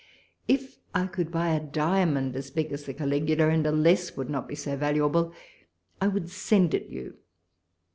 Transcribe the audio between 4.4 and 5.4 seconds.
be so valuable,